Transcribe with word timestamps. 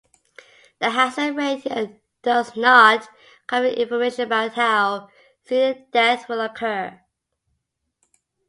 The 0.79 0.89
hazard 0.89 1.35
ratio 1.35 1.95
does 2.23 2.55
not 2.57 3.07
convey 3.45 3.75
information 3.75 4.23
about 4.23 4.53
how 4.53 5.09
soon 5.43 5.75
the 5.77 5.85
death 5.91 6.27
will 6.27 6.41
occur. 6.41 6.99